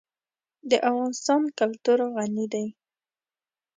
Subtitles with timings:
[0.69, 2.65] د افغانستان کلتور غني دی.